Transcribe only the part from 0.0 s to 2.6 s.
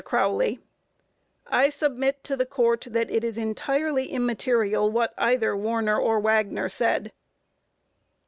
CROWLEY: I submit to the